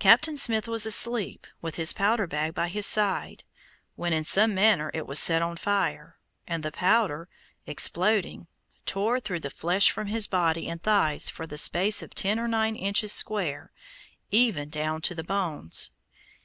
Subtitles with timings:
[0.00, 3.44] Captain Smith was asleep, with his powder bag by his side,
[3.94, 7.28] when in some manner it was set on fire, and the powder,
[7.64, 8.48] exploding,
[8.86, 12.74] tore the flesh from his body and thighs for the space of nine or ten
[12.74, 13.70] inches square,
[14.32, 15.92] even down to the bones.